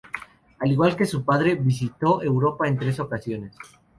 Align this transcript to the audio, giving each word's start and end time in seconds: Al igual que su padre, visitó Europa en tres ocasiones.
Al 0.57 0.71
igual 0.71 0.95
que 0.95 1.05
su 1.05 1.23
padre, 1.23 1.53
visitó 1.53 2.23
Europa 2.23 2.67
en 2.67 2.79
tres 2.79 2.99
ocasiones. 2.99 3.55